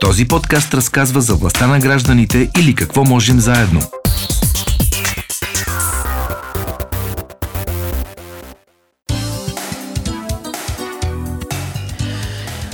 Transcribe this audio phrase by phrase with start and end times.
[0.00, 3.80] Този подкаст разказва за властта на гражданите или какво можем заедно.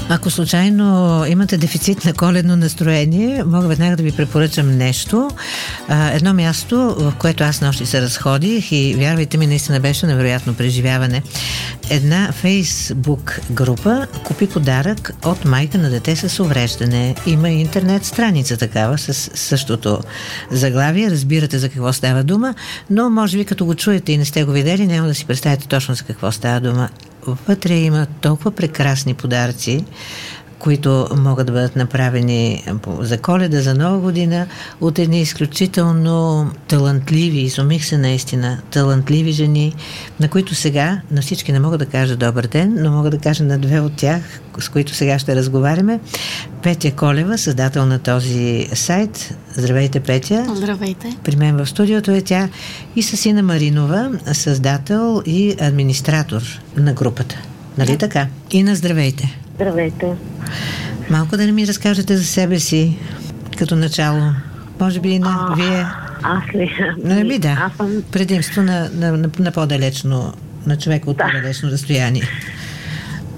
[0.08, 5.30] Ако случайно имате дефицит на коледно настроение, мога веднага да ви препоръчам нещо.
[6.12, 11.22] Едно място, в което аз нощи се разходих и вярвайте ми, наистина беше невероятно преживяване.
[11.90, 17.14] Една фейсбук група купи подарък от майка на дете с увреждане.
[17.26, 20.00] Има интернет страница такава с същото
[20.50, 21.10] заглавие.
[21.10, 22.54] Разбирате за какво става дума,
[22.90, 25.68] но може би като го чуете и не сте го видели, няма да си представите
[25.68, 26.88] точно за какво става дума
[27.48, 29.84] вътре има толкова прекрасни подаръци,
[30.58, 32.64] които могат да бъдат направени
[33.00, 34.46] за коледа, за нова година,
[34.80, 39.74] от едни изключително талантливи, изумих се наистина, талантливи жени,
[40.20, 43.44] на които сега, на всички не мога да кажа добър ден, но мога да кажа
[43.44, 46.00] на две от тях, с които сега ще разговаряме.
[46.62, 49.34] Петя Колева, създател на този сайт.
[49.54, 50.46] Здравейте, Петя.
[50.54, 51.16] Здравейте.
[51.24, 52.48] При мен в студиото е тя
[52.96, 56.42] и Сасина Маринова, създател и администратор
[56.76, 57.36] на групата.
[57.78, 57.98] Нали да.
[57.98, 58.26] така?
[58.50, 59.38] И на здравейте.
[59.56, 60.14] Здравейте.
[61.10, 62.98] Малко да не ми разкажете за себе си,
[63.58, 64.22] като начало.
[64.80, 65.86] Може би на а, вие.
[66.22, 66.70] Аз ли?
[67.04, 67.56] Не, ми да.
[67.60, 68.02] Аз съм...
[68.12, 70.32] Предимство на, на, на, на по-далечно,
[70.66, 71.24] на човека от да.
[71.24, 72.22] по-далечно разстояние.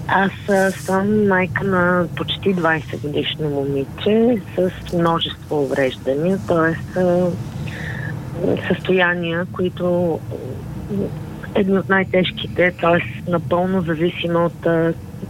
[0.08, 0.30] Аз
[0.75, 6.75] съм майка на почти 20 годишно момиче с множество увреждания, т.е.
[8.69, 10.19] състояния, които
[11.55, 13.30] едни от най-тежките, т.е.
[13.30, 14.66] напълно зависима от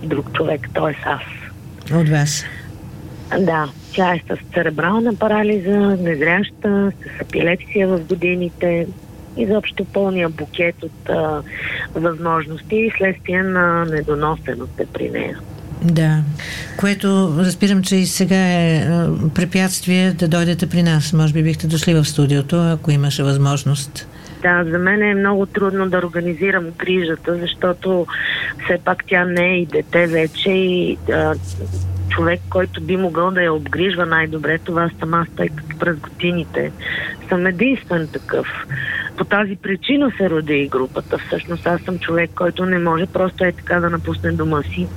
[0.02, 1.08] друг човек, т.е.
[1.08, 1.22] аз.
[2.00, 2.44] От вас?
[3.40, 8.86] Да, тя е с церебрална парализа, незряща, с епилепсия в годините,
[9.36, 11.42] изобщо пълния букет от а,
[11.94, 15.38] възможности следствие на недоносеност е при нея.
[15.82, 16.22] Да,
[16.76, 18.86] което разбирам, че и сега е
[19.34, 21.12] препятствие да дойдете при нас.
[21.12, 24.06] Може би бихте дошли в студиото, ако имаше възможност.
[24.42, 28.06] Да, за мен е много трудно да организирам грижата, защото
[28.64, 31.34] все пак тя не е и дете вече и а,
[32.08, 36.72] човек, който би могъл да я обгрижва най-добре, това съм аз, тъй като през годините
[37.28, 38.46] съм единствен такъв.
[39.16, 41.18] По тази причина се роди и групата.
[41.26, 44.88] Всъщност аз съм човек, който не може просто е така да напусне дома си,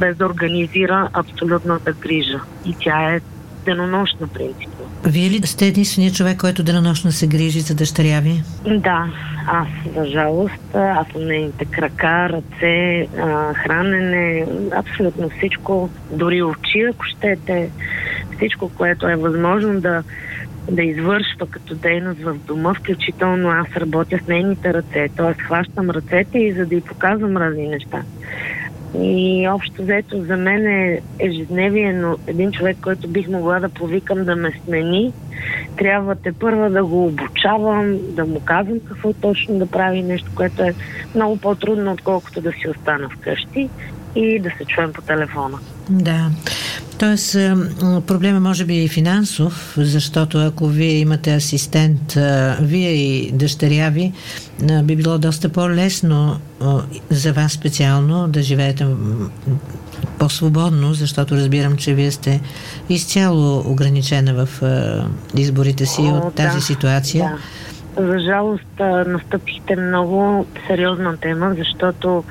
[0.00, 2.40] без да организира абсолютната грижа.
[2.66, 3.20] И тя е
[3.64, 4.77] денонощна принцип.
[5.06, 8.42] Вие ли сте единственият човек, който денонощно се грижи за дъщеря ви?
[8.64, 9.12] Да,
[9.46, 13.08] аз, за жалост, аз съм нейните крака, ръце,
[13.54, 17.70] хранене, абсолютно всичко, дори очи, ако щете,
[18.36, 20.02] всичко, което е възможно да,
[20.70, 25.42] да извършва като дейност в дома, включително аз работя с нейните ръце, т.е.
[25.42, 28.02] хващам ръцете и за да й показвам разни неща.
[28.94, 34.24] И общо взето за мен е ежедневие, но един човек, който бих могла да повикам
[34.24, 35.12] да ме смени,
[35.76, 40.62] трябва те първа да го обучавам, да му казвам какво точно да прави нещо, което
[40.62, 40.74] е
[41.14, 43.68] много по-трудно, отколкото да си остана вкъщи
[44.14, 45.58] и да се чуем по телефона.
[45.90, 46.30] Да.
[46.98, 47.32] Тоест,
[48.06, 52.18] проблема може би и финансов, защото ако вие имате асистент,
[52.60, 54.12] вие и дъщеря ви,
[54.82, 56.36] би било доста по-лесно
[57.10, 58.86] за вас специално да живеете
[60.18, 62.40] по-свободно, защото разбирам, че вие сте
[62.88, 64.62] изцяло ограничена в
[65.36, 67.24] изборите си О, от тази да, ситуация.
[67.24, 67.38] Да.
[67.98, 72.24] За жалост настъпихте много сериозна тема, защото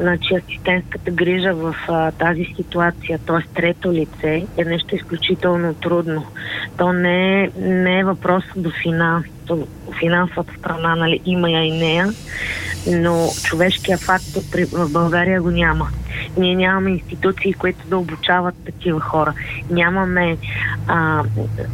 [0.00, 3.54] значи, асистентската грижа в а, тази ситуация, т.е.
[3.54, 6.26] трето лице, е нещо изключително трудно.
[6.78, 9.26] То не е, не е въпрос до финанс,
[9.98, 12.08] финансовата страна, нали, има я и нея,
[12.86, 15.88] но човешкия фактор при, в България го няма.
[16.38, 19.32] Ние нямаме институции, които да обучават такива хора.
[19.70, 20.36] Нямаме,
[20.88, 21.22] а,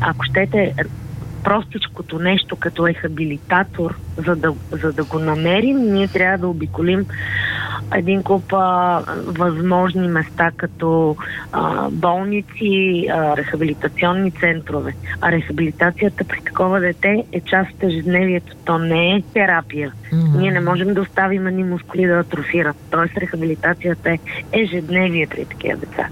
[0.00, 0.74] ако щете,
[1.48, 7.06] простичкото нещо като рехабилитатор, за да, за да го намерим, ние трябва да обиколим
[7.94, 11.16] един куп а, възможни места, като
[11.52, 14.94] а, болници, а, рехабилитационни центрове.
[15.20, 18.56] А рехабилитацията при такова дете е част от ежедневието.
[18.64, 19.92] То не е терапия.
[20.12, 20.38] Mm-hmm.
[20.38, 22.76] Ние не можем да оставим ни мускули да атрофират.
[22.90, 24.18] Тоест рехабилитацията е
[24.52, 26.08] ежедневие при такива деца.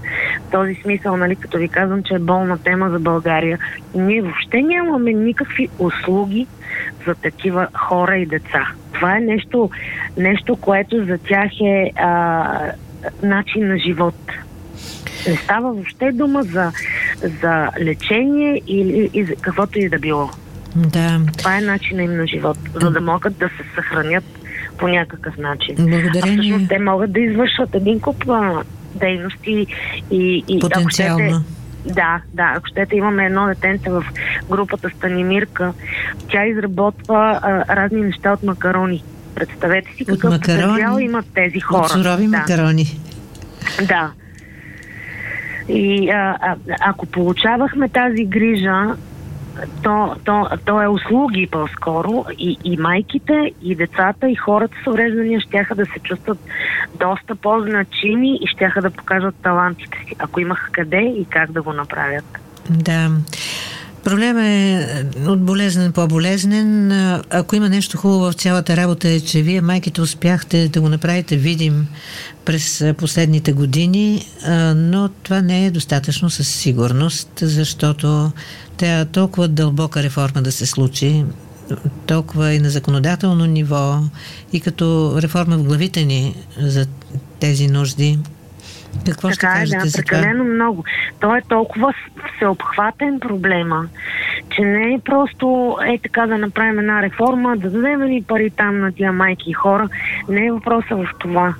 [0.47, 3.59] В този смисъл, нали, като ви казвам, че е болна тема за България,
[3.95, 6.47] ние въобще нямаме никакви услуги
[7.07, 8.67] за такива хора и деца.
[8.93, 9.69] Това е нещо,
[10.17, 12.71] нещо което за тях е а,
[13.23, 14.15] начин на живот.
[15.27, 16.71] Не става въобще дума за,
[17.41, 20.29] за лечение или и каквото и да било.
[20.75, 21.21] Да.
[21.37, 24.23] Това е начинът им на живот, за да могат да се съхранят
[24.77, 25.75] по някакъв начин.
[25.75, 26.21] Благодарение...
[26.23, 28.25] А всъщност те могат да извършват един куп
[28.95, 29.67] дейности
[30.11, 30.59] и, и.
[30.71, 31.33] Ако щете,
[31.87, 32.53] Да, да.
[32.55, 34.05] Ако щете, имаме едно детенце в
[34.49, 35.73] групата Станимирка.
[36.31, 39.03] Тя изработва а, разни неща от макарони.
[39.35, 41.81] Представете си какъв потенциал имат тези хора.
[41.81, 42.37] От сурови да.
[42.37, 42.99] макарони.
[43.87, 44.11] Да.
[45.69, 48.95] И а, а, ако получавахме тази грижа,
[49.83, 55.39] то, то, то е услуги по-скоро и, и майките, и децата, и хората с увреждания
[55.39, 56.39] щяха да се чувстват
[56.99, 61.73] доста по-значими и щяха да покажат талантите си, ако имаха къде и как да го
[61.73, 62.25] направят.
[62.69, 63.09] Да.
[64.07, 64.85] Проблема е
[65.27, 66.91] от болезнен по-болезнен.
[67.29, 71.37] Ако има нещо хубаво в цялата работа е, че вие, майките, успяхте да го направите
[71.37, 71.87] видим
[72.45, 74.27] през последните години,
[74.75, 78.31] но това не е достатъчно със сигурност, защото
[78.77, 81.25] тя толкова дълбока реформа да се случи,
[82.05, 83.99] толкова и на законодателно ниво,
[84.53, 86.87] и като реформа в главите ни за
[87.39, 88.19] тези нужди.
[89.05, 90.53] Какво така ще кажете е, да, за прекалено това?
[90.53, 90.83] много.
[91.19, 91.93] То е толкова
[92.35, 93.87] всеобхватен проблема,
[94.49, 98.79] че не е просто е така да направим една реформа, да дадем ни пари там
[98.79, 99.89] на тия майки и хора.
[100.29, 101.53] Не е въпроса в това.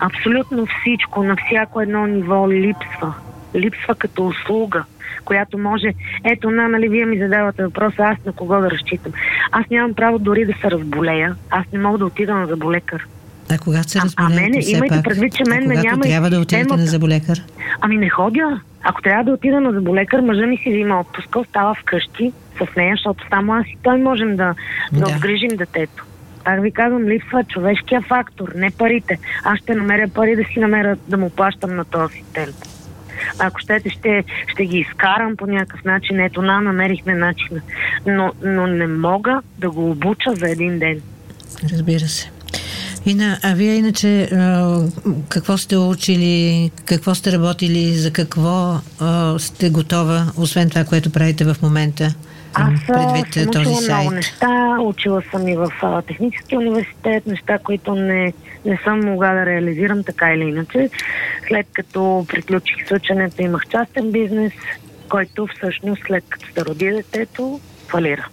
[0.00, 3.14] Абсолютно всичко, на всяко едно ниво липсва.
[3.54, 4.84] Липсва като услуга
[5.28, 5.94] която може...
[6.24, 9.12] Ето, на, нали, вие ми задавате въпроса, аз на кого да разчитам.
[9.52, 11.36] Аз нямам право дори да се разболея.
[11.50, 13.06] Аз не мога да отида на заболекар.
[13.50, 16.02] А когато се разболеете, а, а мене, имайте пак, предвид, че мен ме няма...
[16.02, 17.38] трябва да отидете на заболекар?
[17.80, 18.60] Ами не ходя.
[18.82, 22.94] Ако трябва да отида на заболекар, мъжа ми си взима отпуска, остава вкъщи с нея,
[22.94, 24.54] защото само аз и той можем да,
[24.92, 25.06] да, да.
[25.06, 26.04] отгрижим детето.
[26.44, 29.18] Пак ви казвам, липсва човешкия фактор, не парите.
[29.44, 32.56] Аз ще намеря пари да си намеря да му плащам на този асистент.
[33.38, 36.20] Ако щете, ще, ще ги изкарам по някакъв начин.
[36.20, 37.60] Ето, на, намерихме начина.
[38.06, 41.00] Но, но не мога да го обуча за един ден.
[41.72, 42.30] Разбира се.
[43.08, 44.30] Ина, а вие иначе
[45.28, 48.74] какво сте учили, какво сте работили, за какво
[49.38, 52.14] сте готова, освен това, което правите в момента?
[52.54, 54.00] Аз предвид съм този учила сайт.
[54.00, 58.32] много неща, учила съм и в а, технически университет, неща, които не,
[58.64, 60.90] не съм могла да реализирам така или иначе.
[61.48, 64.52] След като приключих с ученето, имах частен бизнес,
[65.08, 68.28] който всъщност след като се роди детето, фалира.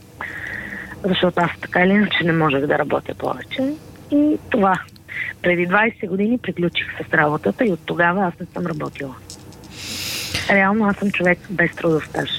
[1.03, 3.61] Защото аз така или иначе не можех да работя повече.
[4.11, 4.79] И това.
[5.41, 9.15] Преди 20 години приключих с работата и от тогава аз не съм работила.
[10.49, 12.29] Реално аз съм човек без трудов стаж.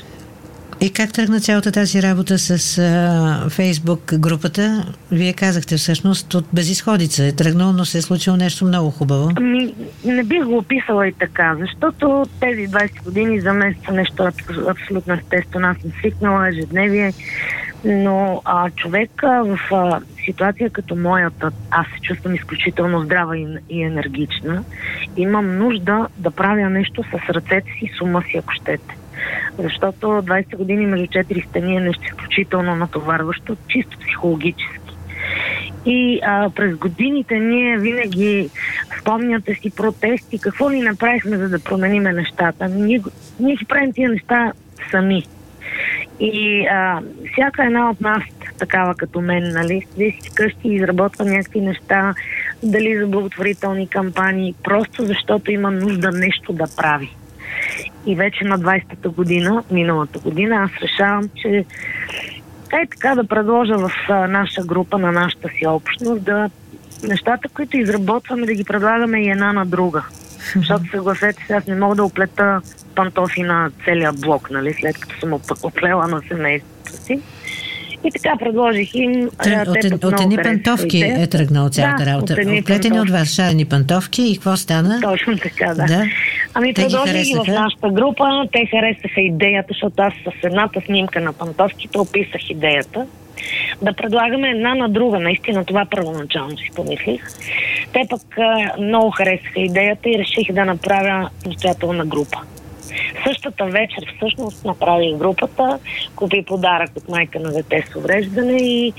[0.81, 4.93] И как тръгна цялата тази работа с а, Фейсбук групата?
[5.13, 9.31] Вие казахте всъщност от безисходица е тръгнало, но се е случило нещо много хубаво.
[9.37, 9.75] Ами,
[10.05, 14.31] не бих го описала и така, защото тези 20 години за мен са нещо
[14.69, 15.69] абсолютно естествено.
[15.69, 17.13] Аз съм свикнала ежедневие,
[17.85, 23.47] но а, човек а, в а, ситуация като моята, аз се чувствам изключително здрава и,
[23.71, 24.65] и енергична,
[25.17, 28.97] имам нужда да правя нещо с ръцете си, с ума си, ако щете.
[29.59, 34.81] Защото 20 години между 4 стени е нещо изключително натоварващо, чисто психологически.
[35.87, 38.51] И а, през годините ние винаги
[39.01, 42.69] спомняте си протести, какво ни направихме, за да промениме нещата.
[42.69, 43.01] Ние,
[43.41, 44.53] ние си правим тия неща
[44.91, 45.23] сами.
[46.21, 47.01] И а,
[47.33, 48.23] всяка една от нас,
[48.59, 52.15] такава като мен, нали, седи си вкъщи и изработва някакви неща,
[52.63, 57.17] дали за благотворителни кампании, просто защото има нужда нещо да прави.
[58.07, 61.65] И вече на 20-та година, миналата година, аз решавам, че
[62.73, 66.51] е така да предложа в а, наша група, на нашата си общност, да
[67.03, 70.05] нещата, които изработваме, да ги предлагаме и една на друга.
[70.57, 72.61] Защото съгласете се, аз не мога да оплета
[72.97, 77.21] пантофи на целия блок, нали, след като съм оплела на семейството си.
[78.05, 79.31] И така предложих им.
[79.43, 79.65] Тр...
[79.69, 82.33] От, от, от едни пантовки е тръгнал цялата да, работа.
[82.33, 85.01] От Оплетени от вас шарени пантовки и какво стана?
[85.03, 85.85] Точно така, да.
[85.85, 86.05] да.
[86.55, 88.49] Ами те предложих ги в нашата група.
[88.53, 93.07] Те харесаха идеята, защото аз с едната снимка на пантовките описах идеята
[93.83, 95.19] да предлагаме една на друга.
[95.19, 97.23] Наистина това първоначално си помислих.
[97.93, 98.23] Те пък
[98.79, 102.39] много харесаха идеята и реших да направя самостоятелна група.
[103.27, 105.79] Същата вечер всъщност направих групата,
[106.17, 108.93] купи подарък от майка на дете с увреждане и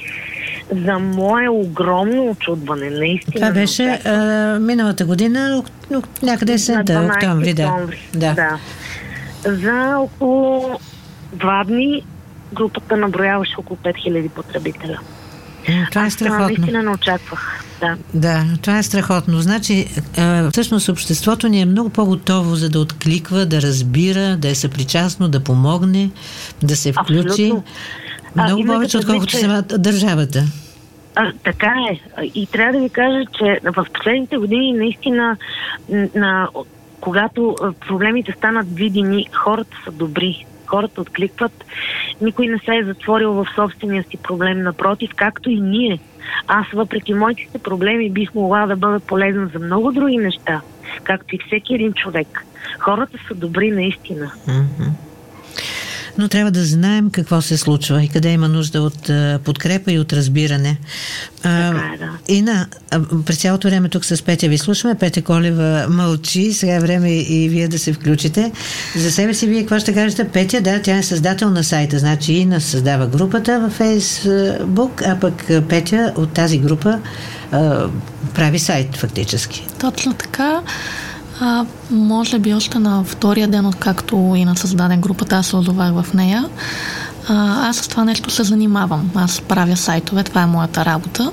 [0.72, 3.34] за мое огромно очудване, наистина.
[3.34, 5.64] Това беше а, миналата година,
[6.24, 7.76] някъде есента, октомври, да.
[8.14, 8.34] да.
[8.34, 8.60] да.
[9.46, 10.80] За около
[11.34, 12.04] два дни
[12.54, 15.00] групата наброяваше около 5000 потребителя.
[15.92, 16.44] Това е страхотно.
[16.44, 17.64] Аз наистина не очаквах.
[17.80, 17.98] Да.
[18.14, 19.42] да, това е страхотно.
[19.42, 19.88] Значи,
[20.52, 25.44] всъщност обществото ни е много по-готово за да откликва, да разбира, да е съпричастно, да
[25.44, 26.10] помогне,
[26.64, 27.44] да се включи.
[27.44, 27.64] Абсолютно.
[28.36, 29.38] Много а, повече, отколкото че...
[29.38, 30.44] самата държавата.
[31.16, 32.00] А, така е.
[32.36, 35.38] И трябва да ви кажа, че в последните години наистина
[36.16, 36.48] на
[37.02, 37.56] когато
[37.88, 40.46] проблемите станат видими, хората са добри.
[40.66, 41.64] Хората откликват.
[42.22, 44.64] Никой не се е затворил в собствения си проблем.
[44.64, 46.00] Напротив, както и ние.
[46.48, 50.62] Аз, въпреки моите проблеми, бих могла да бъда полезна за много други неща,
[51.04, 52.46] както и всеки един човек.
[52.80, 54.32] Хората са добри наистина.
[54.48, 55.07] Mm-hmm
[56.18, 60.00] но трябва да знаем какво се случва и къде има нужда от а, подкрепа и
[60.00, 60.78] от разбиране.
[61.44, 62.34] А, така е, да.
[62.34, 62.68] Ина,
[63.26, 64.96] през цялото време тук с Петя ви слушаме.
[64.96, 66.54] Петя Колева мълчи.
[66.54, 68.52] Сега е време и вие да се включите.
[68.96, 70.28] За себе си вие какво ще кажете?
[70.28, 72.00] Петя, да, тя е създател на сайта.
[72.00, 77.00] Значи Ина създава групата във Фейсбук, а пък Петя от тази група
[77.52, 77.88] а,
[78.36, 79.68] прави сайт фактически.
[79.80, 80.62] Точно така.
[81.40, 85.94] А, може би още на втория ден, откакто и на създаде групата, аз се озовах
[85.94, 86.46] в нея.
[87.30, 89.12] А, аз с това нещо се занимавам.
[89.16, 91.32] Аз правя сайтове, това е моята работа.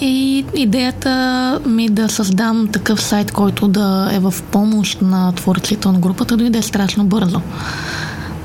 [0.00, 5.98] И идеята ми да създам такъв сайт, който да е в помощ на творците на
[5.98, 7.40] групата, дойде страшно бързо.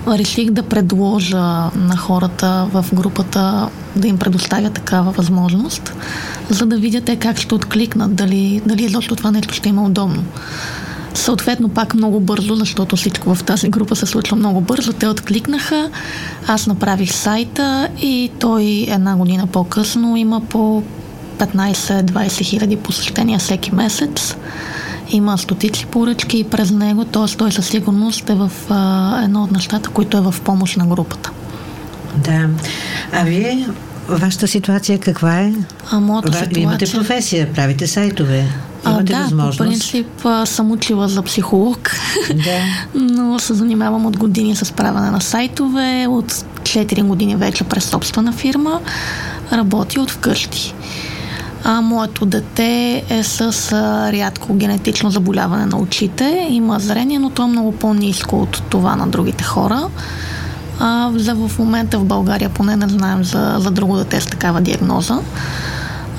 [0.07, 5.93] Реших да предложа на хората в групата да им предоставя такава възможност,
[6.50, 10.24] за да видят те как ще откликнат, дали, дали изобщо това нещо ще има удобно.
[11.13, 14.94] Съответно, пак много бързо, защото всичко в тази група се случва много бързо.
[14.94, 15.89] Те откликнаха,
[16.48, 20.84] аз направих сайта и той една година по-късно има по
[21.38, 24.36] 15-20 хиляди посещения всеки месец.
[25.10, 27.38] Има стотици поръчки през него, т.е.
[27.38, 31.32] той със сигурност е в а, едно от нещата, които е в помощ на групата.
[32.18, 32.50] Да.
[33.13, 33.68] А вие
[34.18, 35.53] Вашата ситуация каква е?
[35.91, 36.63] А, моята ситуация...
[36.63, 38.48] Имате професия, правите сайтове.
[38.86, 39.58] Имате а, да, възможност.
[39.58, 40.08] по принцип
[40.46, 41.91] съм учила за психолог,
[42.34, 42.62] да.
[42.96, 48.34] но се занимавам от години с правене на сайтове, от 4 години вече през собствена
[48.34, 48.80] фирма,
[49.53, 50.74] работи от вкъщи.
[51.63, 57.44] А моето дете е с а, рядко генетично заболяване на очите, има зрение, но то
[57.44, 59.89] е много по-низко от това на другите хора.
[60.83, 64.61] А, за в момента в България поне не знаем за, за друго дете с такава
[64.61, 65.19] диагноза.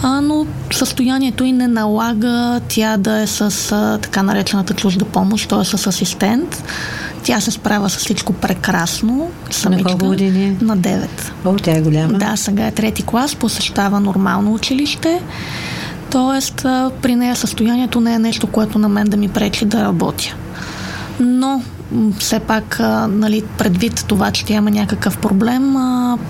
[0.02, 5.48] А, но състоянието и не налага тя да е с а, така наречената чужда помощ,
[5.48, 5.64] т.е.
[5.64, 6.64] с асистент.
[7.22, 9.30] Тя се справя с всичко прекрасно.
[9.50, 10.56] Самичка, на колко години?
[10.60, 11.06] На 9.
[11.44, 12.18] О, тя е голяма.
[12.18, 15.22] Да, сега е трети клас, посещава нормално училище.
[16.10, 16.56] Тоест,
[17.02, 20.34] при нея състоянието не е нещо, което на мен да ми пречи да работя.
[21.20, 21.62] Но
[22.18, 25.76] все пак, нали, предвид това, че има някакъв проблем,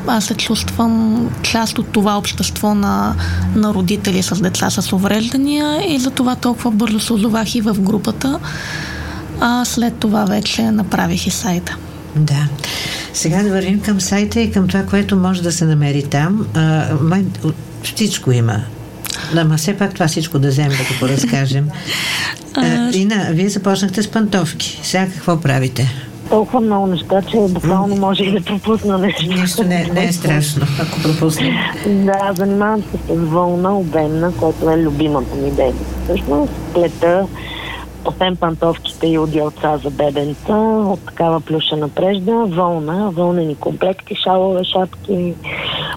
[0.07, 3.14] аз се чувствам част от това общество на,
[3.54, 7.76] на родители с деца с увреждания и за това толкова бързо се озовах и в
[7.81, 8.38] групата.
[9.40, 11.76] А след това вече направих и сайта.
[12.16, 12.49] Да.
[13.12, 16.47] Сега да вървим към сайта и към това, което може да се намери там.
[16.54, 17.25] А, май,
[17.83, 18.62] всичко има.
[19.35, 21.69] Да, ма все пак това всичко да вземем да го поразкажем.
[22.54, 24.81] А, Ина, вие започнахте с пантовки.
[24.83, 25.88] Сега какво правите?
[26.31, 29.23] Толкова много неща, че буквално може и да пропусна нещо.
[29.26, 31.54] Нищо не, не е страшно, ако пропуснем.
[31.87, 35.85] Да, занимавам се с вълна обемна, което е любимата ми дейност.
[36.04, 37.26] Всъщност плета
[38.04, 40.57] освен пантовките и отделца за бебенца,
[40.92, 45.35] от такава плюшена прежда, вълна, вълнени комплекти, шалове, шапки,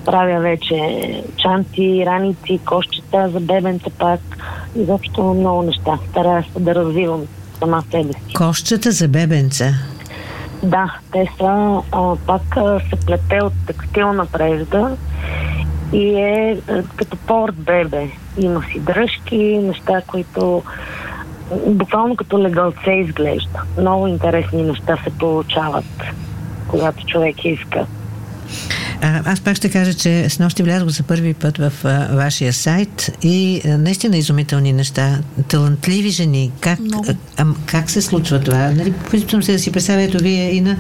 [0.05, 4.19] правя вече чанти, раници, кошчета за бебенца пак,
[4.75, 5.99] изобщо много неща.
[6.09, 7.21] Старая се да развивам
[7.59, 8.33] сама себе си.
[8.33, 9.73] Кошчета за бебенца?
[10.63, 14.97] Да, те са а, пак а, се плете от текстилна прежда
[15.93, 18.07] и е а, като порт бебе.
[18.37, 20.63] Има си дръжки, неща, които
[21.67, 23.61] буквално като легалце изглежда.
[23.77, 26.03] Много интересни неща се получават,
[26.67, 27.85] когато човек иска.
[29.01, 32.53] А, аз пак ще кажа, че с нощи влязох за първи път в а, вашия
[32.53, 35.19] сайт и а, наистина изумителни неща.
[35.47, 36.51] Талантливи жени.
[36.59, 38.71] Как, а, а, как се случва това?
[38.71, 40.77] Нали, Опитвам се да си представя, ето вие и на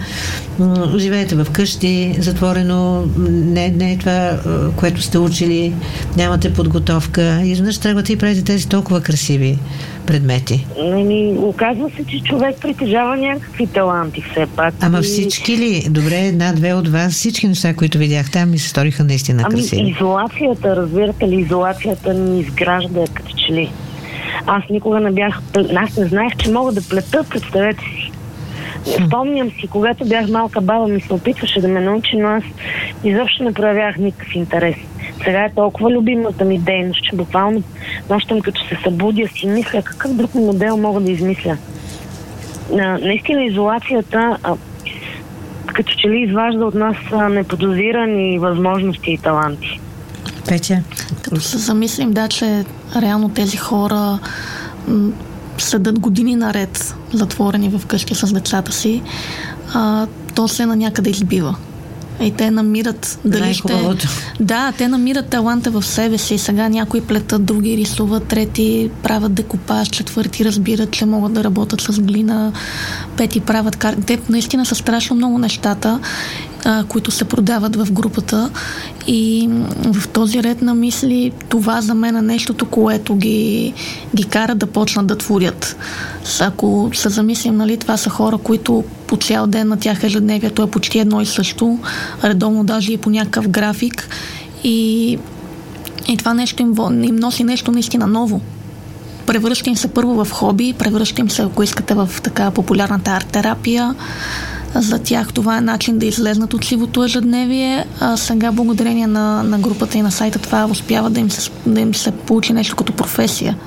[0.59, 4.39] м- живеете в къщи, затворено, не, не е това,
[4.75, 5.73] което сте учили,
[6.17, 7.41] нямате подготовка.
[7.43, 9.59] И изведнъж тръгвате и правите тези толкова красиви
[10.05, 10.67] предмети?
[10.81, 14.73] Ами, оказва се, че човек притежава някакви таланти все пак.
[14.81, 15.01] Ама и...
[15.01, 15.87] всички ли?
[15.89, 19.89] Добре, една-две от вас, всички неща, които видях там, ми се сториха наистина ами, красиви.
[19.89, 23.71] изолацията, разбирате ли, изолацията ни изгражда като че ли.
[24.45, 25.41] Аз никога не бях...
[25.75, 28.11] Аз не знаех, че мога да плета, представете си.
[29.07, 32.43] Спомням си, когато бях малка, баба ми се опитваше да ме научи, но аз
[33.03, 34.75] изобщо не проявявах никакъв интерес.
[35.23, 37.63] Сега е толкова любимата ми дейност, че буквално
[38.09, 41.57] нощем като се събудя си мисля какъв друг модел мога да измисля.
[42.73, 44.55] А, наистина изолацията а,
[45.67, 49.79] като че ли изважда от нас а, неподозирани възможности и таланти.
[50.47, 50.83] Петя?
[51.21, 52.65] Като се замислим, да, че
[53.01, 54.19] реално тези хора
[55.57, 59.01] седат години наред затворени в къщи с децата си,
[59.73, 61.55] а, то се на някъде избива.
[62.21, 63.73] И те намират дали ще...
[64.39, 66.37] Да, те намират таланта в себе си.
[66.37, 71.99] Сега някои плетат, други рисуват, трети правят декопаж, четвърти разбират, че могат да работят с
[71.99, 72.51] глина,
[73.17, 74.01] пети правят карти.
[74.01, 75.99] Те наистина са страшно много нещата
[76.65, 78.49] а, които се продават в групата.
[79.07, 79.49] И
[79.85, 83.73] в този ред на мисли това за мен е нещото, което ги,
[84.15, 85.77] ги кара да почнат да творят.
[86.41, 90.71] Ако се замислим, нали, това са хора, които по цял ден на тях ежедневието е
[90.71, 91.79] почти едно и също,
[92.23, 94.09] редовно даже и по някакъв график.
[94.63, 95.17] И,
[96.07, 98.41] и това нещо им, им носи нещо наистина ново
[99.25, 103.95] превръща им се първо в хоби, превръща им се, ако искате, в така популярната арт-терапия,
[104.81, 107.85] за тях това е начин да излезнат от сивото ежедневие.
[107.99, 111.79] А сега, благодарение на, на групата и на сайта, това успява да им, се, да
[111.79, 113.57] им се получи нещо като професия.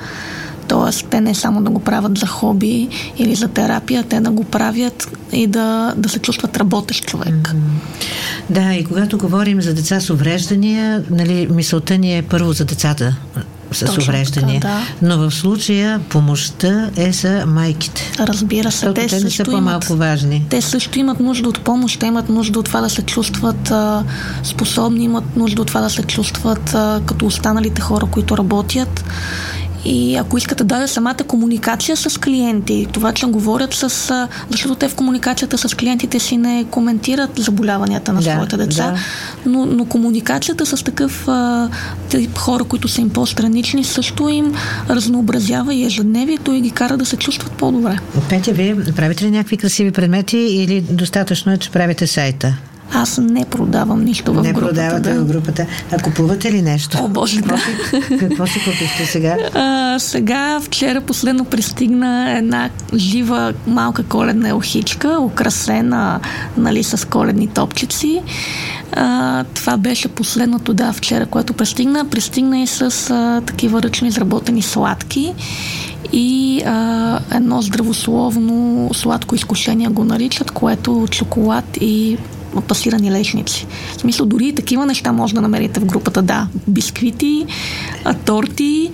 [0.69, 2.89] Тоест, те не само да го правят за хоби
[3.19, 7.55] или за терапия, те да го правят и да, да се чувстват работещ човек.
[8.51, 13.17] Да, и когато говорим за деца с увреждания, нали, мисълта ни е първо за децата
[13.73, 14.61] с Точно увреждания.
[14.61, 15.09] Така, да.
[15.09, 18.13] Но в случая помощта е за майките.
[18.19, 20.45] Разбира се, те, те не са по-малко имат, важни.
[20.51, 24.05] Те също имат нужда от помощ, те имат нужда от това да се чувстват а,
[24.43, 29.05] способни, имат нужда от това да се чувстват а, като останалите хора, които работят.
[29.85, 34.29] И ако искате да самата комуникация с клиенти, това, че говорят с...
[34.51, 38.99] Защото те в комуникацията с клиентите си не коментират заболяванията на да, своите деца, да.
[39.51, 41.69] но, но комуникацията с такъв а,
[42.09, 44.55] тип хора, които са им по-странични, също им
[44.91, 47.99] разнообразява и ежедневието и ги кара да се чувстват по-добре.
[48.29, 52.57] Петя, вие правите ли някакви красиви предмети или достатъчно е, че правите сайта?
[52.93, 54.67] Аз не продавам нищо в не групата.
[54.67, 55.21] Не продавате да.
[55.21, 55.67] в групата.
[55.93, 56.99] А купувате ли нещо?
[57.01, 57.57] О, Боже, да.
[58.19, 59.37] Какво си купихте сега?
[59.55, 66.21] А, сега, вчера последно пристигна една жива малка коледна елхичка, украсена
[66.57, 68.23] нали, с коледни топчици.
[68.93, 72.05] А, това беше последното, да, вчера, което пристигна.
[72.05, 75.35] Пристигна и с а, такива ръчно изработени сладки
[76.13, 82.19] и а, едно здравословно сладко изкушение го наричат, което чоколад и
[82.69, 83.67] пасирани лешници.
[83.97, 86.23] В смисъл, дори и такива неща може да намерите в групата.
[86.23, 87.47] Да, бисквити,
[88.25, 88.91] торти,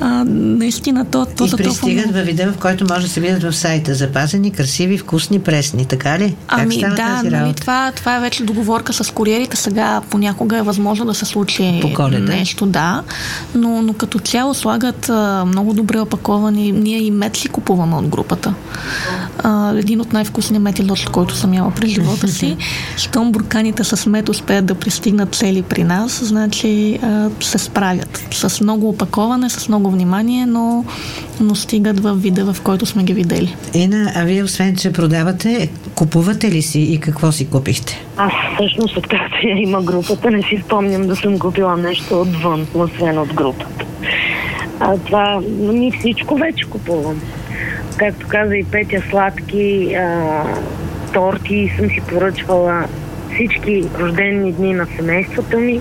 [0.00, 2.18] а, наистина то, то и пристигат толкова...
[2.18, 3.94] във вида, в който може да се видят в сайта.
[3.94, 5.84] Запазени, красиви, вкусни, пресни.
[5.84, 6.36] Така ли?
[6.48, 9.56] Ами как да, нали, това, това е вече договорка с куриерите.
[9.56, 13.02] Сега понякога е възможно да се случи По нещо, да.
[13.54, 16.72] Но, но като цяло слагат а, много добре опаковани.
[16.72, 18.54] Ние и мед си купуваме от групата.
[19.38, 22.56] А, един от най-вкусни мети лоч, който съм яла през живота си.
[22.96, 28.24] Щом бурканите с мед успеят да пристигнат цели при нас, значи а, се справят.
[28.32, 30.84] С много опаковане, с много много внимание, но,
[31.40, 33.56] но стигат в вида, в който сме ги видели.
[33.74, 38.04] Ина, а вие освен, че продавате, купувате ли си и какво си купихте?
[38.16, 43.18] Аз всъщност, откакто я има групата, не си спомням да съм купила нещо отвън, освен
[43.18, 43.84] от групата.
[44.80, 47.20] А това, ми всичко вече купувам.
[47.96, 50.42] Както каза и Петя, сладки, а,
[51.12, 52.84] торти съм си поръчвала
[53.34, 55.80] всички рождени дни на семейството ми,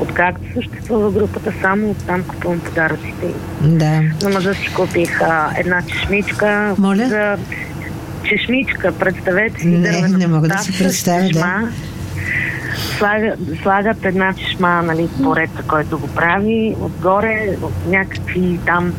[0.00, 3.26] откакто съществува групата, само оттам купувам подаръците.
[3.62, 4.02] Да.
[4.22, 6.74] На мъжа си купих а, една чешмичка.
[6.78, 7.08] Моля?
[7.08, 7.36] За
[8.22, 9.66] чешмичка, представете си.
[9.66, 11.68] Не, не мога да си представя, да.
[12.98, 16.74] Слага, слагат една чешма, нали, пореца, който го прави.
[16.80, 18.92] Отгоре някакви там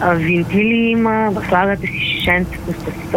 [0.00, 3.14] а, винтили има, слагате си шишенцето с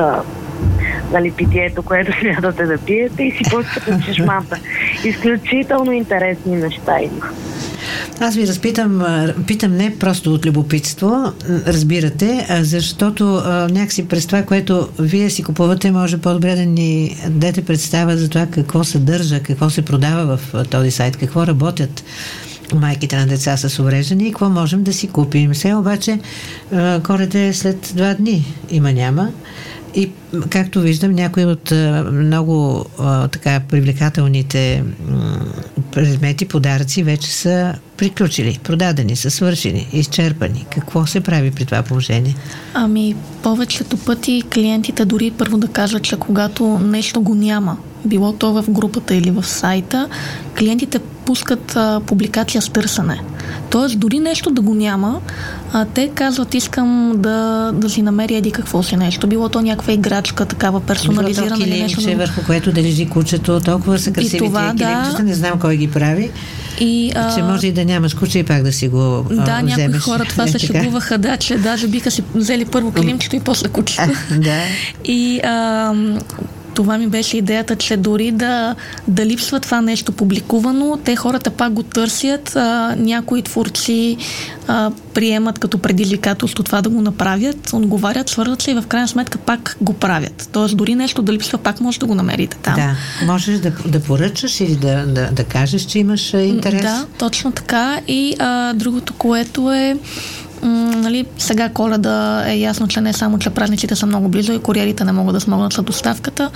[1.13, 4.59] нали, питието, което смятате да пиете и си пускате чешмата.
[5.03, 7.29] Изключително интересни неща има.
[8.19, 9.03] Аз ви разпитам,
[9.47, 11.33] питам не просто от любопитство,
[11.67, 13.25] разбирате, защото
[13.71, 18.45] някакси през това, което вие си купувате, може по-добре да ни дадете представа за това
[18.45, 22.03] какво съдържа, какво се продава в този сайт, какво работят
[22.75, 25.53] майките на деца с увреждания и какво можем да си купим.
[25.53, 26.19] Все обаче
[27.03, 28.45] коледа след два дни.
[28.69, 29.29] Има няма.
[29.95, 30.09] И
[30.49, 31.71] както виждам, някои от
[32.11, 32.85] много
[33.31, 34.83] така привлекателните
[35.91, 40.65] предмети, подаръци вече са приключили, продадени, са свършени, изчерпани.
[40.69, 42.35] Какво се прави при това положение?
[42.73, 48.53] Ами, повечето пъти клиентите дори първо да кажат, че когато нещо го няма, било то
[48.53, 50.09] в групата или в сайта,
[50.59, 53.21] клиентите пускат а, публикация с търсене.
[53.69, 55.21] Тоест, дори нещо да го няма,
[55.73, 59.27] а, те казват, искам да, да си намеря еди какво си нещо.
[59.27, 62.01] Било то някаква играчка, такава персонализирана или нещо.
[62.01, 65.77] Било върху което да лежи кучето, толкова са красиви това, тези да, не знам кой
[65.77, 66.31] ги прави.
[66.79, 67.35] И, а...
[67.35, 70.01] Че може и да нямаш куче и пак да си го Да, а, някои вземеш.
[70.01, 74.03] хора това се шегуваха, да, че даже биха си взели първо килимчето и после кучето.
[74.37, 74.61] Да.
[75.05, 75.93] И а,
[76.73, 78.75] това ми беше идеята, че дори да,
[79.07, 82.55] да липсва това нещо публикувано, те хората пак го търсят.
[82.55, 84.17] А, някои творци
[84.67, 89.37] а, приемат като предизвикателство това да го направят, отговарят, свързват се и в крайна сметка
[89.37, 90.49] пак го правят.
[90.51, 92.75] Тоест дори нещо да липсва, пак може да го намерите там.
[92.75, 96.81] Да, можеш да, да поръчаш или да, да, да кажеш, че имаш интерес.
[96.81, 97.99] Да, точно така.
[98.07, 99.97] И а, другото, което е
[100.63, 105.03] нали, сега коледа е ясно, че не само, че празниците са много близо и куриерите
[105.03, 106.49] не могат да смогнат за доставката,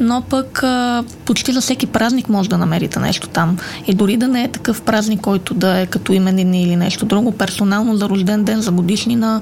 [0.00, 3.58] но пък а, почти за всеки празник може да намерите нещо там.
[3.86, 7.32] И дори да не е такъв празник, който да е като именини или нещо друго,
[7.32, 9.40] персонално за рожден ден, за годишнина,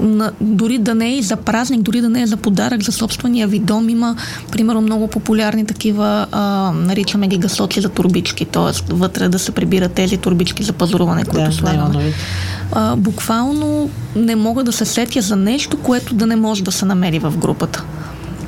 [0.00, 2.92] на, дори да не е и за празник, дори да не е за подарък за
[2.92, 4.16] собствения ви дом, има,
[4.52, 8.94] примерно, много популярни такива, а, наричаме ги гасоци за турбички, т.е.
[8.94, 11.82] вътре да се прибират тези турбички за пазаруване, които Да, слагаме.
[11.82, 12.14] неонови.
[12.72, 16.84] А, буквално не мога да се сетя за нещо, което да не може да се
[16.84, 17.84] намери в групата.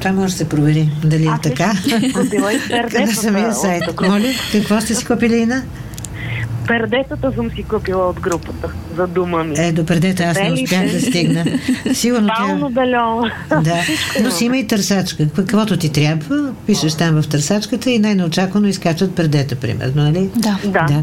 [0.01, 1.73] Това може да се провери дали е Аз така.
[1.75, 2.59] също съм купила и
[3.01, 3.83] На самия сайт.
[4.03, 5.63] Моля, какво сте си купили, Ина?
[6.67, 9.55] Пердетата съм си купила от групата за дома ми.
[9.59, 11.45] Е, допреде аз не успях да стигна.
[11.93, 13.61] Сигурно Бално тя...
[13.61, 13.77] Да,
[14.23, 15.29] но си има и търсачка.
[15.37, 20.31] Каквото ти трябва, пишеш там в търсачката и най-неочаквано изкачват предета, примерно, нали?
[20.37, 20.59] Да.
[20.65, 21.03] Да.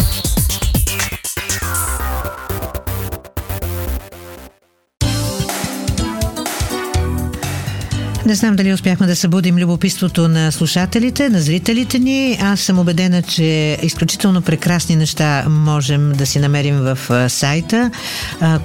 [8.25, 12.37] Не знам дали успяхме да събудим любопитството на слушателите, на зрителите ни.
[12.41, 16.97] Аз съм убедена, че изключително прекрасни неща можем да си намерим в
[17.29, 17.91] сайта.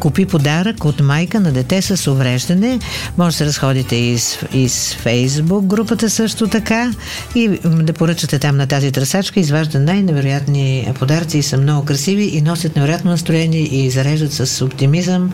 [0.01, 2.79] Купи подарък от майка на дете с увреждане.
[3.19, 6.93] Може да се разходите и с, и Фейсбук групата също така
[7.35, 9.41] и да поръчате там на тази търсачка.
[9.41, 15.33] Изважда най-невероятни подаръци и са много красиви и носят невероятно настроение и зареждат с оптимизъм,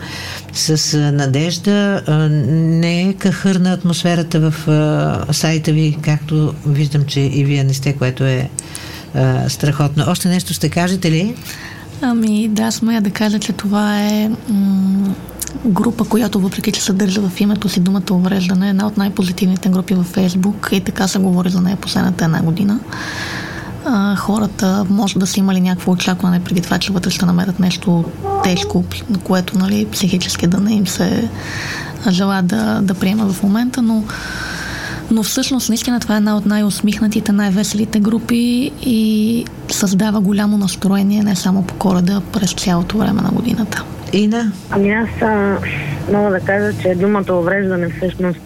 [0.53, 2.01] с надежда.
[2.47, 3.77] Не е кахърна
[4.13, 8.49] атмосферата в а, сайта ви, както виждам, че и вие не сте, което е
[9.15, 10.05] а, страхотно.
[10.07, 11.35] Още нещо ще кажете ли?
[12.01, 15.15] Ами да, смея да кажа, че това е м-
[15.65, 20.05] група, която въпреки, че съдържа в името си думата увреждане, една от най-позитивните групи във
[20.05, 22.79] Фейсбук и така се говори за нея последната една година.
[23.85, 28.05] А, хората може да са имали някакво очакване преди това, че вътре ще намерят нещо
[28.43, 31.29] тежко, на което нали, психически да не им се
[32.09, 34.03] желая да, да приема в момента, но
[35.11, 41.35] но всъщност, наистина, това е една от най-усмихнатите, най-веселите групи и създава голямо настроение не
[41.35, 43.83] само по коледа, през цялото време на годината.
[44.13, 44.51] Ина?
[44.69, 45.57] Ами аз а,
[46.11, 48.39] мога да кажа, че думата увреждане всъщност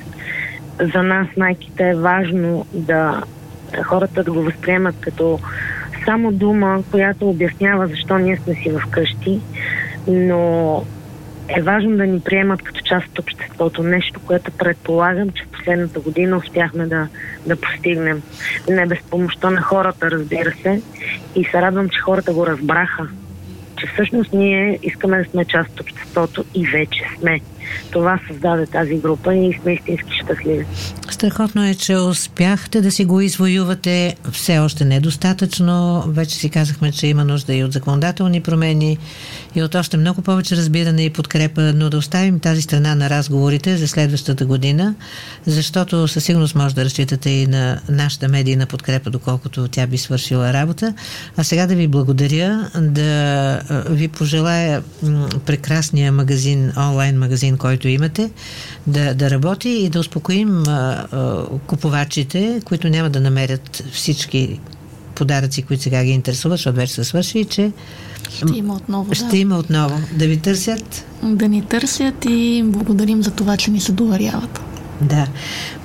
[0.94, 3.22] за нас, майките, е важно да
[3.84, 5.40] хората да го възприемат като
[6.06, 9.42] само дума, която обяснява защо ние сме си вкъщи,
[10.08, 10.84] но
[11.58, 13.84] е важно да ни приемат като част от обществото.
[13.84, 17.08] Нещо, което предполагам, че в последната година успяхме да,
[17.46, 18.22] да постигнем.
[18.70, 20.82] Не без помощта на хората, разбира се.
[21.36, 23.08] И се радвам, че хората го разбраха
[23.78, 27.40] че всъщност ние искаме да сме част от обществото и вече сме.
[27.92, 30.66] Това създаде тази група и сме истински щастливи.
[31.10, 34.16] Страхотно е, че успяхте да си го извоювате.
[34.32, 36.04] Все още недостатъчно.
[36.08, 38.98] Вече си казахме, че има нужда и от законодателни промени
[39.56, 43.78] и от още много повече разбиране и подкрепа, но да оставим тази страна на разговорите
[43.78, 44.96] за следващата година,
[45.46, 50.54] защото със сигурност може да разчитате и на нашата медийна подкрепа, доколкото тя би свършила
[50.54, 50.94] работа.
[51.38, 54.84] А сега да ви благодаря, да ви пожелая
[55.46, 58.32] прекрасния магазин, онлайн магазин, който имате,
[58.88, 60.72] да, да работи и да успокоим а,
[61.12, 64.60] а, купувачите, които няма да намерят всички
[65.16, 67.72] подаръци, които сега ги интересуват, защото вече са свършили, че
[68.30, 69.38] Ще има отново, ще да.
[69.38, 71.06] има отново да ви търсят.
[71.24, 74.62] да ни търсят и им благодарим за това, че ни се доверяват.
[75.02, 75.28] Да.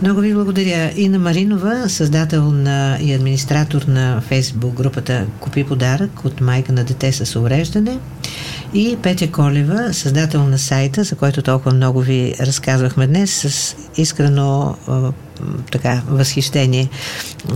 [0.02, 0.92] Много ви благодаря.
[0.96, 7.12] Ина Маринова, създател на и администратор на Фейсбук групата Купи подарък от майка на дете
[7.12, 7.98] с увреждане.
[8.74, 14.76] И Петя Колева, създател на сайта, за който толкова много ви разказвахме днес, с искрено
[15.72, 16.88] така възхищение.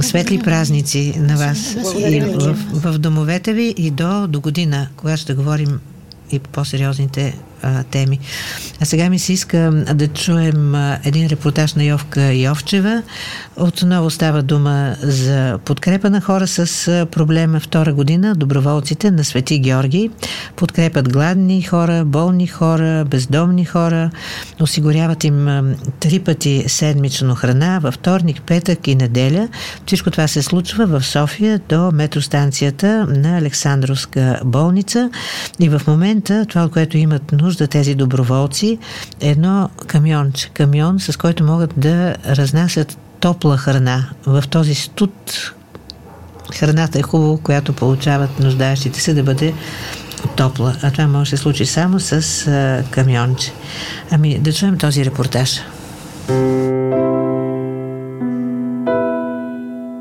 [0.01, 5.35] Светли празници на вас и в, в домовете ви и до, до година, когато ще
[5.35, 5.81] говорим
[6.33, 8.19] и по по-сериозните а, теми.
[8.81, 13.03] А сега ми се иска да чуем а, един репортаж на Йовка Йовчева.
[13.57, 18.35] Отново става дума за подкрепа на хора с а, проблема втора година.
[18.35, 20.11] Доброволците на Свети Георги
[20.57, 24.11] подкрепят гладни хора, болни хора, бездомни хора,
[24.61, 25.64] осигуряват им а,
[26.01, 29.49] три пъти седмично храна във вторник, петък и неделя.
[29.87, 35.11] Всичко това се случва в София до метростанцията на Александровска болница
[35.61, 38.79] и в момента това, което имат нужда тези доброволци,
[39.21, 45.13] едно камионче, камион, с който могат да разнасят топла храна в този студ.
[46.55, 49.55] Храната е хубаво, която получават нуждаещите се да бъде
[50.37, 50.77] топла.
[50.83, 52.13] А това може да се случи само с
[52.47, 53.53] а, камионче.
[54.11, 55.61] Ами, да чуем този репортаж.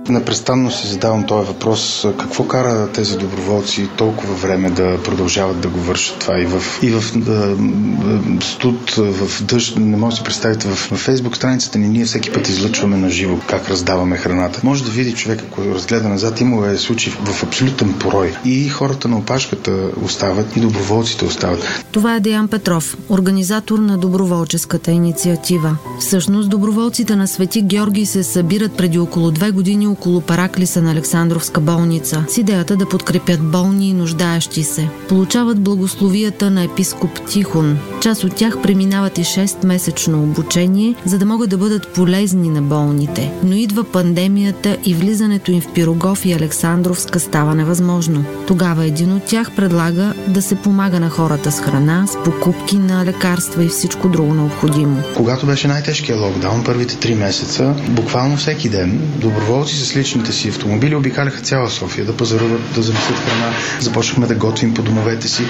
[0.10, 2.06] Непрестанно си задавам този въпрос.
[2.20, 6.90] Какво кара тези доброволци толкова време да продължават да го вършат това и в, и
[6.90, 9.78] в е, студ, в дъжд.
[9.78, 11.88] Не може да си представите в, в фейсбук страницата ни.
[11.88, 14.60] Ние всеки път излъчваме на живо как раздаваме храната.
[14.64, 18.34] Може да види човек, ако разгледа назад, има е случай в абсолютен порой.
[18.46, 21.86] И хората на опашката остават, и доброволците остават.
[21.92, 25.78] Това е Деян Петров, организатор на доброволческата инициатива.
[26.00, 31.62] Всъщност, доброволците на Свети Георги се събират преди около две години около Параклиса на Александровска
[31.62, 34.90] болница с идеята да подкрепят болни и нуждаещи се.
[35.10, 37.78] Получават благословията на епископ Тихон.
[38.02, 43.32] Част от тях преминават и 6-месечно обучение, за да могат да бъдат полезни на болните.
[43.44, 48.26] Но идва пандемията и влизането им в Пирогов и Александровска става невъзможно.
[48.48, 53.06] Тогава един от тях предлага да се помага на хората с храна, с покупки на
[53.06, 55.04] лекарства и всичко друго необходимо.
[55.16, 60.96] Когато беше най-тежкият локдаун, първите три месеца, буквално всеки ден, доброволци с личните си автомобили
[60.96, 63.54] обикаляха цяла София да пазаруват, да занесат храна.
[63.80, 65.44] Започнахме да готвим по домовете си.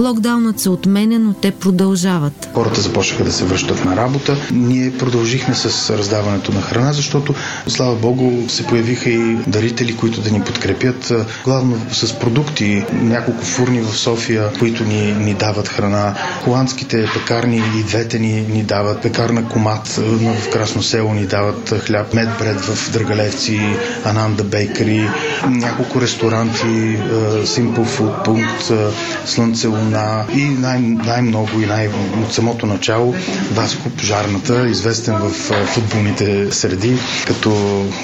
[0.00, 2.50] Локдаунът се отменя, но те продължават.
[2.54, 4.36] Хората започнаха да се връщат на работа.
[4.52, 7.34] Ние продължихме с раздаването на храна, защото,
[7.66, 11.12] слава Богу, се появиха и дарители, които да ни подкрепят.
[11.44, 12.84] Главно с продукти.
[12.92, 16.14] Няколко фурни в София, които ни, ни дават храна.
[16.44, 19.02] Холандските пекарни и двете ни, ни дават.
[19.02, 22.14] Пекарна Комат в Красно село ни дават хляб.
[22.14, 23.60] Медбред в Драгалевци,
[24.04, 25.08] Ананда Бейкери.
[25.48, 26.98] Няколко ресторанти,
[27.44, 28.90] Simple Food Punkt,
[29.24, 31.88] Слънце Луна и най- най-много и най-
[32.24, 33.14] от самото начало
[33.52, 35.30] Васко Пожарната, известен в
[35.66, 37.50] футболните среди, като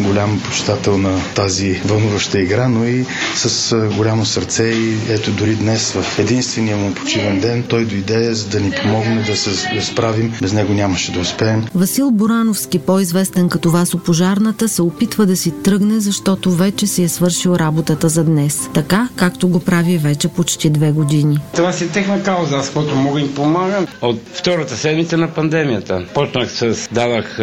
[0.01, 5.93] голям почитател на тази вълнуваща игра, но и с голямо сърце и ето дори днес
[5.93, 10.33] в единствения му почивен ден той дойде за да ни помогне да се справим.
[10.43, 11.65] Без него нямаше да успеем.
[11.75, 17.09] Васил Борановски, по-известен като Васо Пожарната, се опитва да си тръгне, защото вече си е
[17.09, 18.61] свършил работата за днес.
[18.75, 21.39] Така, както го прави вече почти две години.
[21.55, 23.87] Това си техна кауза, аз който мога им помагам.
[24.03, 26.05] От втората седмица на пандемията.
[26.15, 27.43] Почнах с, давах а,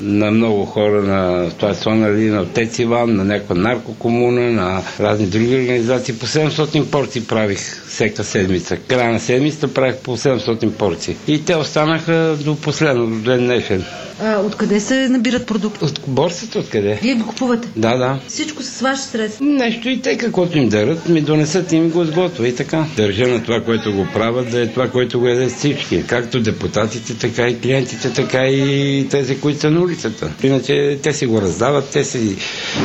[0.00, 5.26] на много хора на това е нали, на Отец Иван, на някаква наркокомуна, на разни
[5.26, 6.14] други организации.
[6.14, 8.76] По 700 порции правих всяка седмица.
[8.78, 11.16] Края на седмицата правих по 700 порции.
[11.26, 13.84] И те останаха до последно, до ден днешен.
[14.22, 15.84] А, откъде се набират продукти?
[15.84, 16.98] От борсата откъде?
[17.02, 17.68] Вие ги купувате?
[17.76, 18.18] Да, да.
[18.28, 19.44] Всичко с ваши средства?
[19.46, 22.84] Нещо и те, каквото им дарат, ми донесат и ми го сготвя и така.
[22.96, 26.04] Държа на това, което го правят, да е това, което го ядат всички.
[26.06, 30.30] Както депутатите, така и клиентите, така и тези, които са на улицата.
[30.42, 30.70] Иначе
[31.02, 32.36] те си го раздават, те си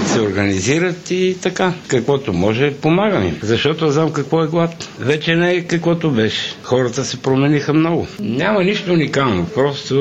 [0.05, 1.73] се организират и така.
[1.87, 3.37] Каквото може, помагам им.
[3.43, 4.89] Защото знам какво е глад.
[4.99, 6.55] Вече не е каквото беше.
[6.63, 8.07] Хората се промениха много.
[8.19, 9.45] Няма нищо уникално.
[9.45, 9.95] Просто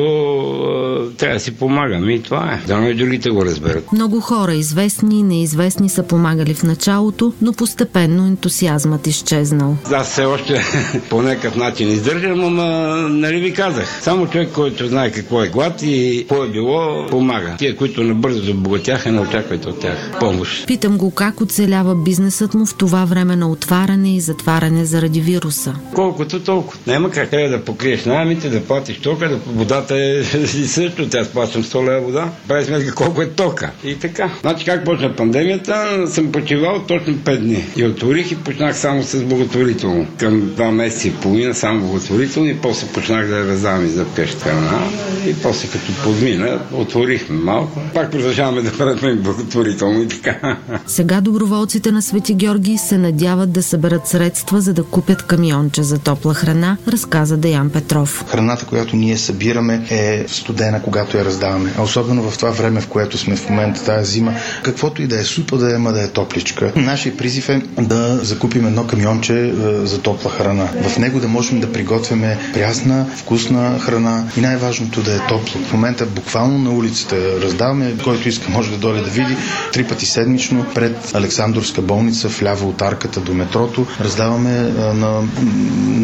[1.24, 2.66] трябва да си помагам и това е.
[2.66, 3.92] Дано и другите го разберат.
[3.92, 9.76] Много хора, известни и неизвестни, са помагали в началото, но постепенно ентусиазмът изчезнал.
[9.92, 10.62] Аз все още
[11.10, 12.66] по някакъв начин издържам, ама
[13.08, 14.02] нали ви казах.
[14.02, 17.54] Само човек, който знае какво е глад и какво е било, помага.
[17.58, 20.66] Тия, които набързо забогатяха, не очаквайте от тях помощ.
[20.66, 25.74] Питам го как оцелява бизнесът му в това време на отваряне и затваряне заради вируса.
[25.94, 26.80] Колкото толкова.
[26.87, 30.24] Няма как трябва да покриеш найемите, да платиш тока, да водата е
[30.66, 31.13] също.
[31.14, 32.29] Тя плащам 100 лева вода.
[32.48, 33.70] Прави сметка колко е тока.
[33.85, 34.31] И така.
[34.40, 37.64] Значи как почна пандемията, съм почивал точно 5 дни.
[37.77, 40.07] И отворих и почнах само с благотворително.
[40.18, 44.05] Към 2 месеца и половина само благотворително и после почнах да раздавам и за
[44.42, 44.81] храна.
[45.27, 47.81] И после като подмина, отворихме малко.
[47.94, 50.59] Пак продължаваме да правим благотворително и така.
[50.87, 55.98] Сега доброволците на Свети Георги се надяват да съберат средства, за да купят камионче за
[55.98, 58.24] топла храна, разказа Деян Петров.
[58.29, 61.72] Храната, която ние събираме е студена, когато когато я раздаваме.
[61.78, 65.20] А особено в това време, в което сме в момента, тази зима, каквото и да
[65.20, 66.72] е супа, да е, да е топличка.
[66.76, 70.68] Нашия призив е да закупим едно камионче за топла храна.
[70.84, 75.60] В него да можем да приготвяме прясна, вкусна храна и най-важното да е топло.
[75.62, 79.36] В момента буквално на улицата раздаваме, който иска може да дойде да види
[79.72, 83.86] три пъти седмично пред Александровска болница, вляво от арката до метрото.
[84.00, 84.50] Раздаваме
[84.94, 85.22] на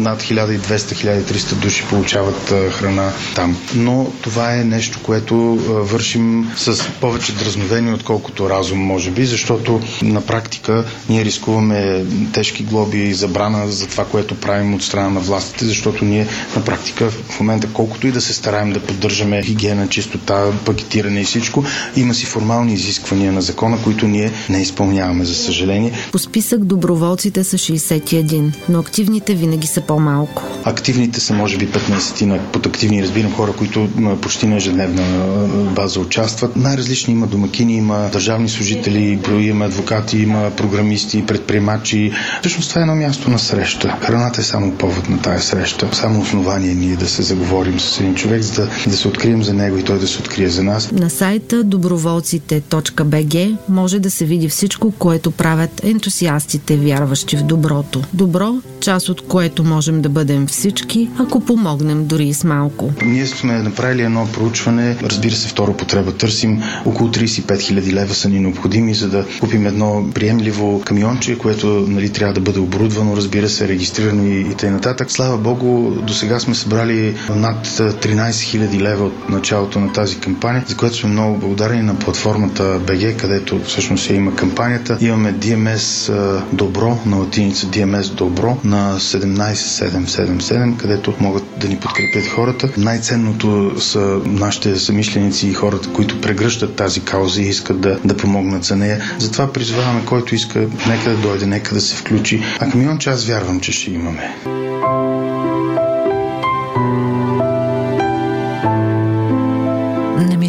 [0.01, 3.57] над 1200-1300 души получават храна там.
[3.75, 10.21] Но това е нещо, което вършим с повече дразновение, отколкото разум, може би, защото на
[10.21, 15.65] практика ние рискуваме тежки глоби и забрана за това, което правим от страна на властите,
[15.65, 20.51] защото ние на практика в момента, колкото и да се стараем да поддържаме хигиена, чистота,
[20.65, 21.63] пакетиране и всичко,
[21.95, 25.91] има си формални изисквания на закона, които ние не изпълняваме, за съжаление.
[26.11, 30.43] По списък доброволците са 61, но активните винаги са по-малко.
[30.63, 33.87] Активните са може би 15 на под активни разбирам хора, които
[34.21, 36.55] почти на ежедневна база участват.
[36.55, 42.11] Най-различни има домакини, има държавни служители, има адвокати, има програмисти, предприемачи.
[42.39, 43.97] Всъщност това е едно място на среща.
[44.01, 45.89] Храната е само повод на тая среща.
[45.91, 49.53] Само основание ние да се заговорим с един човек, за да, да се открием за
[49.53, 50.91] него и той да се открие за нас.
[50.91, 58.01] На сайта доброволците.bg може да се види всичко, което правят ентусиастите, вярващи в доброто.
[58.13, 62.91] Добро, част от което можем да бъдем всички, ако помогнем дори и с малко.
[63.05, 64.60] Ние сме направили едно проучване,
[65.03, 66.11] разбира се, второ потреба.
[66.11, 71.67] Търсим около 35 000 лева са ни необходими, за да купим едно приемливо камионче, което
[71.87, 74.79] нали, трябва да бъде оборудвано, разбира се, регистрирано и, и т.н.
[75.07, 80.63] Слава Богу, до сега сме събрали над 13 000 лева от началото на тази кампания,
[80.67, 84.97] за което сме много благодарни на платформата BG, където всъщност има кампанията.
[85.01, 86.11] Имаме DMS
[86.53, 92.69] Добро, на латиница DMS Добро, на 17777, където могат да ни подкрепят хората.
[92.77, 98.63] Най-ценното са нашите самишленици и хората, които прегръщат тази кауза и искат да, да помогнат
[98.63, 99.01] за нея.
[99.19, 102.43] Затова призваваме който иска, нека да дойде, нека да се включи.
[102.59, 104.35] А камион, че аз вярвам, че ще имаме.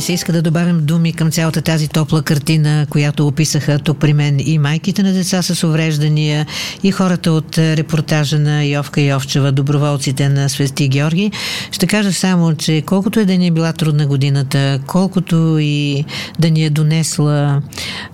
[0.03, 4.41] Се иска да добавим думи към цялата тази топла картина, която описаха тук при мен
[4.41, 6.47] и майките на деца с увреждания,
[6.83, 11.31] и хората от репортажа на Йовка Йовчева, доброволците на Свести Георги.
[11.71, 16.05] Ще кажа само, че колкото е да ни е била трудна годината, колкото и
[16.39, 17.63] да ни е донесла,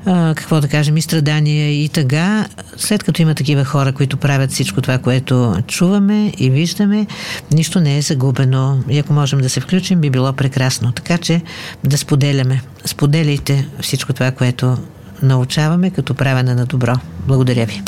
[0.07, 2.47] какво да кажем, и страдания и тъга,
[2.77, 7.07] след като има такива хора, които правят всичко това, което чуваме и виждаме,
[7.53, 8.83] нищо не е загубено.
[8.91, 10.93] И ако можем да се включим, би било прекрасно.
[10.93, 11.43] Така че
[11.85, 12.63] да споделяме.
[12.85, 14.79] Споделяйте всичко това, което
[15.23, 16.95] научаваме като правене на добро.
[17.27, 17.83] Благодаря ви.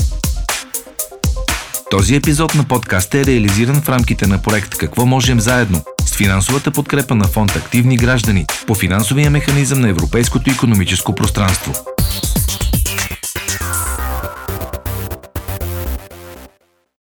[1.90, 6.70] Този епизод на подкаста е реализиран в рамките на проект Какво можем заедно с финансовата
[6.70, 11.72] подкрепа на фонд Активни граждани по финансовия механизъм на Европейското економическо пространство.